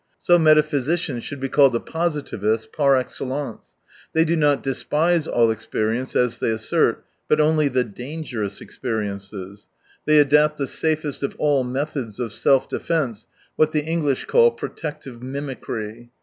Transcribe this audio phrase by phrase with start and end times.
[0.19, 3.67] So metaphysicians should be called the positivists par excellence.
[4.13, 9.67] They do not despise all experience, as they assert, but only the dangerous experiences.
[10.07, 13.27] They adapt the safest of all methods of self defence,
[13.57, 16.09] what the English call protective mimicry.